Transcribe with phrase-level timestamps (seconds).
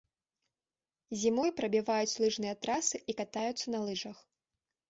[1.25, 4.17] Зімой прабіваюць лыжныя трасы і катаюцца на лыжах.